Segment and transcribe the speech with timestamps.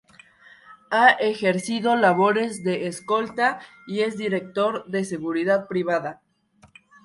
[0.89, 6.21] Ha ejercido labores de Escolta y es Director de Seguridad Privada.